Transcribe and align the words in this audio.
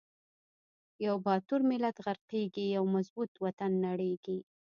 یو 1.05 1.15
باتور 1.25 1.61
ملت 1.71 1.95
غر 2.05 2.17
قیږی، 2.29 2.65
یو 2.75 2.83
مضبوط 2.95 3.31
وطن 3.43 3.71
نړیږی 3.87 4.39